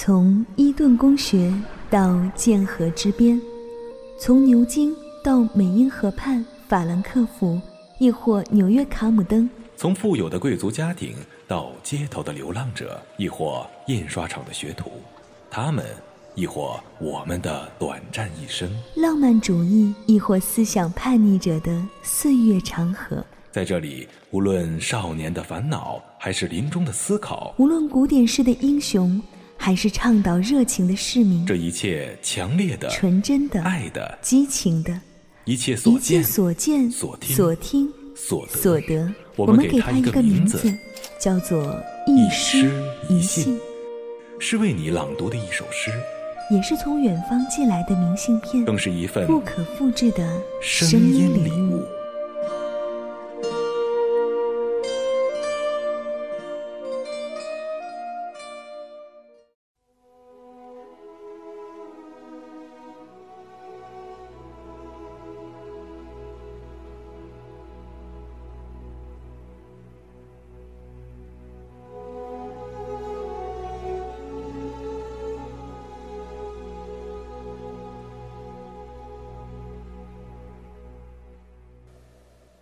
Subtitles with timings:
[0.00, 1.52] 从伊顿公学
[1.90, 3.38] 到剑河之边，
[4.16, 4.94] 从牛津
[5.24, 7.60] 到美英河畔法兰克福，
[7.98, 11.16] 亦或纽约卡姆登；从富有的贵族家庭
[11.48, 14.88] 到街头的流浪者，亦或印刷厂的学徒，
[15.50, 15.84] 他们，
[16.36, 23.26] 亦或我们的短暂一生；浪漫主义，亦或思想叛逆者的岁月长河。
[23.50, 29.20] 在这里，无论少年的烦恼，还是临终的思考；无论古典式的英雄，
[29.60, 34.98] 还是倡导热情的市民，这一切强烈的、纯真的、爱的、激情的，
[35.44, 40.72] 一切所见、所见、所听、所听、所得，所得，我们给他一个名字，
[41.20, 41.76] 叫做
[42.06, 42.70] 一诗
[43.10, 43.58] 一信，
[44.38, 45.90] 是为你朗读的一首诗，
[46.50, 51.84] 也是从远方寄来的明信片，更是一份不可复制的声音礼物。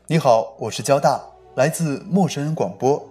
[0.08, 1.20] 你好，我是交大，
[1.56, 3.04] 来自陌生人广播。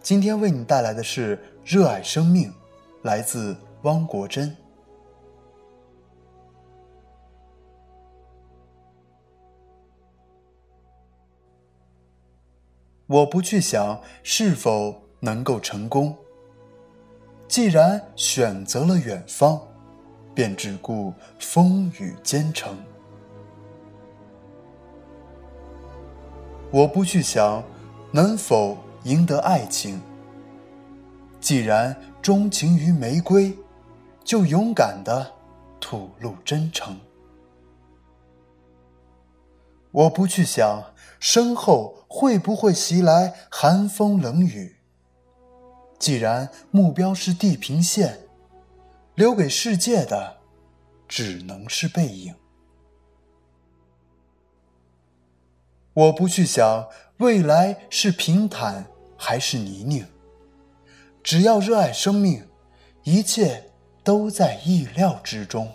[0.00, 2.48] 今天为你带来的是《热爱生命》，
[3.02, 4.56] 来自汪国真。
[13.06, 16.16] 我不去想是否能够成功，
[17.48, 19.60] 既然选择了远方，
[20.34, 22.78] 便只顾风雨兼程。
[26.72, 27.64] 我不去想
[28.12, 30.00] 能否赢得爱情，
[31.40, 33.56] 既然钟情于玫瑰，
[34.22, 35.32] 就勇敢的
[35.80, 36.96] 吐露真诚。
[39.90, 44.76] 我不去想身后会不会袭来寒风冷雨，
[45.98, 48.20] 既然目标是地平线，
[49.16, 50.36] 留给世界的
[51.08, 52.32] 只能是背影。
[56.00, 56.88] 我不去想
[57.18, 58.86] 未来是平坦
[59.18, 60.06] 还是泥泞，
[61.22, 62.48] 只要热爱生命，
[63.02, 63.70] 一切
[64.02, 65.70] 都在意料之中。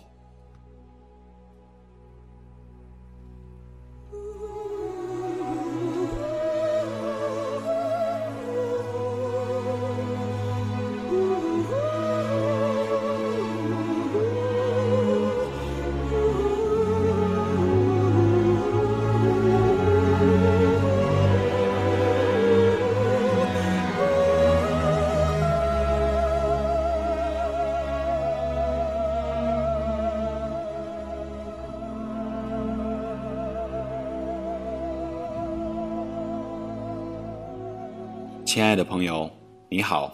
[38.55, 39.31] 亲爱的朋友，
[39.69, 40.13] 你好，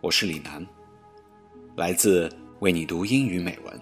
[0.00, 0.66] 我是李楠，
[1.76, 2.30] 来自
[2.60, 3.80] 为你读英语美文。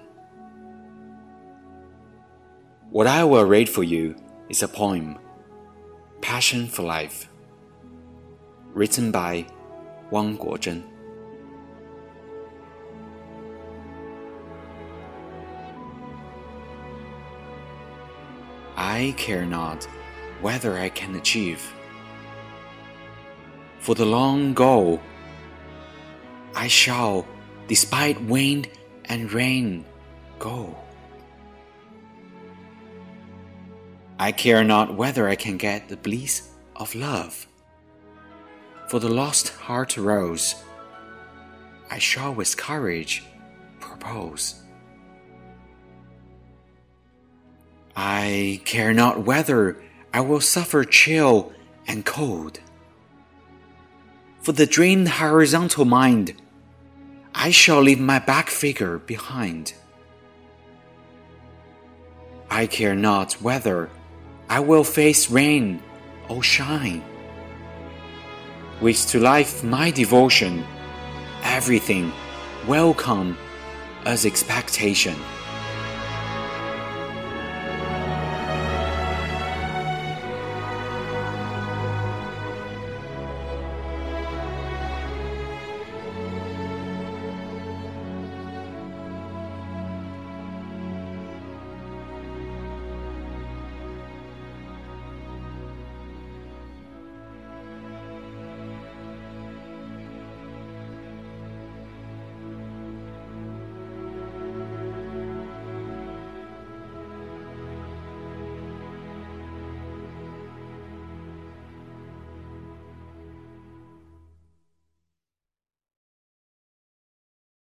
[2.90, 4.14] What I will read for you
[4.48, 5.16] is a poem,
[6.22, 7.24] Passion for Life,
[8.74, 9.44] written by
[10.10, 10.82] Wang Guozhen.
[18.74, 19.86] I care not
[20.40, 21.58] whether I can achieve
[23.83, 25.01] for the long goal.
[26.55, 27.27] I shall,
[27.67, 28.69] despite wind
[29.05, 29.83] and rain,
[30.39, 30.73] go.
[34.17, 37.45] I care not whether I can get the bliss of love.
[38.87, 40.55] For the lost heart rose,
[41.91, 43.25] I shall with courage
[43.81, 44.63] propose.
[47.97, 49.83] I care not whether
[50.13, 51.51] I will suffer chill
[51.85, 52.61] and cold
[54.43, 56.33] for the dreamed horizontal mind,
[57.33, 59.73] I shall leave my back figure behind.
[62.51, 63.89] I care not whether
[64.49, 65.81] I will face rain
[66.27, 67.01] or shine.
[68.81, 70.65] With to life my devotion,
[71.43, 72.11] everything
[72.67, 73.37] welcome
[74.03, 75.15] as expectation.